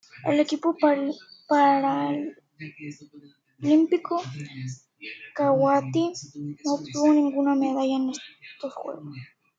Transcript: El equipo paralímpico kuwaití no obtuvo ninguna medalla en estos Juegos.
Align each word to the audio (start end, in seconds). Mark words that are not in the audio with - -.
El 0.25 0.39
equipo 0.39 0.75
paralímpico 1.49 4.15
kuwaití 5.35 6.05
no 6.65 6.73
obtuvo 6.77 7.07
ninguna 7.13 7.53
medalla 7.53 7.95
en 7.97 8.09
estos 8.09 8.73
Juegos. 8.73 9.13